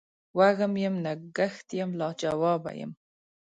[0.37, 2.95] وږم یم نګهت یم لا جواب یمه